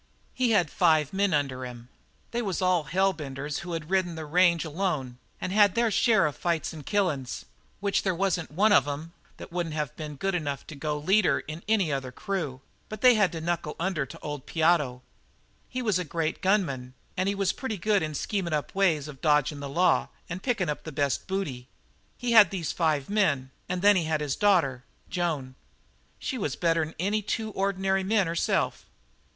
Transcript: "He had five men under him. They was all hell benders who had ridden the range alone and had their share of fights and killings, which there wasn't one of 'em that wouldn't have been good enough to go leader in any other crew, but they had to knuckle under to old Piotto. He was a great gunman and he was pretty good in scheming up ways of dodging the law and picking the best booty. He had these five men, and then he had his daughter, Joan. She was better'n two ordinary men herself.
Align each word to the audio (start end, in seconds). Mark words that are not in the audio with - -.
"He 0.33 0.49
had 0.49 0.71
five 0.71 1.13
men 1.13 1.31
under 1.31 1.63
him. 1.63 1.87
They 2.31 2.41
was 2.41 2.59
all 2.59 2.85
hell 2.85 3.13
benders 3.13 3.59
who 3.59 3.73
had 3.73 3.91
ridden 3.91 4.15
the 4.15 4.25
range 4.25 4.65
alone 4.65 5.19
and 5.39 5.51
had 5.53 5.75
their 5.75 5.91
share 5.91 6.25
of 6.25 6.35
fights 6.35 6.73
and 6.73 6.83
killings, 6.83 7.45
which 7.81 8.01
there 8.01 8.15
wasn't 8.15 8.49
one 8.49 8.71
of 8.73 8.87
'em 8.87 9.13
that 9.37 9.51
wouldn't 9.51 9.75
have 9.75 9.95
been 9.95 10.15
good 10.15 10.33
enough 10.33 10.65
to 10.65 10.75
go 10.75 10.97
leader 10.97 11.41
in 11.41 11.61
any 11.67 11.93
other 11.93 12.11
crew, 12.11 12.61
but 12.89 13.01
they 13.01 13.13
had 13.13 13.31
to 13.33 13.41
knuckle 13.41 13.75
under 13.79 14.07
to 14.07 14.17
old 14.21 14.47
Piotto. 14.47 15.03
He 15.69 15.83
was 15.83 15.99
a 15.99 16.03
great 16.03 16.41
gunman 16.41 16.95
and 17.15 17.29
he 17.29 17.35
was 17.35 17.53
pretty 17.53 17.77
good 17.77 18.01
in 18.01 18.15
scheming 18.15 18.53
up 18.53 18.73
ways 18.73 19.07
of 19.07 19.21
dodging 19.21 19.59
the 19.59 19.69
law 19.69 20.07
and 20.27 20.41
picking 20.41 20.65
the 20.65 20.91
best 20.91 21.27
booty. 21.27 21.67
He 22.17 22.31
had 22.31 22.49
these 22.49 22.71
five 22.71 23.07
men, 23.07 23.51
and 23.69 23.83
then 23.83 23.95
he 23.95 24.05
had 24.05 24.19
his 24.19 24.35
daughter, 24.35 24.83
Joan. 25.11 25.53
She 26.17 26.39
was 26.39 26.55
better'n 26.55 26.95
two 27.27 27.51
ordinary 27.51 28.03
men 28.03 28.25
herself. 28.25 28.87